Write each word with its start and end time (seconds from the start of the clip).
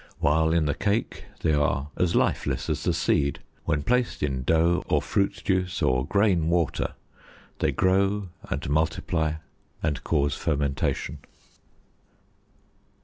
While 0.17 0.51
in 0.51 0.65
the 0.65 0.73
cake 0.73 1.25
they 1.41 1.53
are 1.53 1.89
as 1.95 2.15
lifeless 2.15 2.71
as 2.71 2.81
the 2.83 2.91
seed; 2.91 3.37
when 3.65 3.83
placed 3.83 4.23
in 4.23 4.41
dough, 4.41 4.83
or 4.87 4.99
fruit 4.99 5.43
juice, 5.45 5.79
or 5.83 6.07
grain 6.07 6.49
water, 6.49 6.93
they 7.59 7.71
grow 7.71 8.29
and 8.49 8.67
multiply 8.67 9.33
and 9.83 10.03
cause 10.03 10.33
fermentation. 10.35 11.19